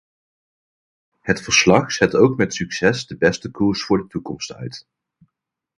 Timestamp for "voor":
3.85-3.97